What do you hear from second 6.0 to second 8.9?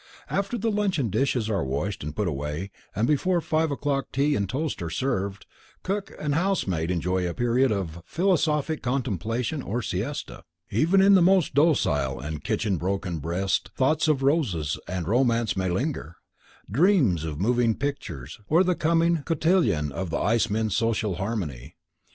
and housemaid enjoy a period of philosophic